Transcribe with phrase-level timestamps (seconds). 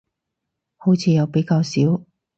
[0.77, 2.01] 好似又比較少